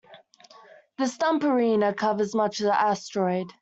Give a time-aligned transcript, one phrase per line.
[0.97, 3.53] The Stump Arena covers much of the asteroid.